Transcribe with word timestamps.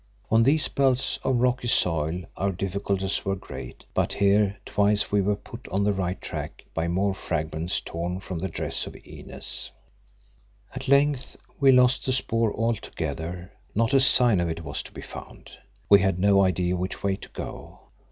On 0.31 0.41
these 0.41 0.67
belts 0.67 1.19
of 1.21 1.35
rocky 1.35 1.67
soil 1.67 2.23
our 2.35 2.51
difficulties 2.51 3.23
were 3.23 3.35
great, 3.35 3.83
but 3.93 4.13
here 4.13 4.57
twice 4.65 5.11
we 5.11 5.21
were 5.21 5.35
put 5.35 5.67
on 5.67 5.83
the 5.83 5.93
right 5.93 6.19
track 6.19 6.65
by 6.73 6.87
more 6.87 7.13
fragments 7.13 7.79
torn 7.79 8.19
from 8.19 8.39
the 8.39 8.47
dress 8.49 8.87
of 8.87 8.95
Inez. 9.05 9.69
At 10.73 10.87
length 10.87 11.35
we 11.59 11.71
lost 11.71 12.07
the 12.07 12.13
spoor 12.13 12.51
altogether; 12.51 13.51
not 13.75 13.93
a 13.93 13.99
sign 13.99 14.39
of 14.39 14.49
it 14.49 14.63
was 14.63 14.81
to 14.81 14.91
be 14.91 15.01
found. 15.03 15.51
We 15.87 15.99
had 15.99 16.17
no 16.17 16.41
idea 16.41 16.75
which 16.75 17.03
way 17.03 17.15
to 17.17 17.29
go. 17.29 17.81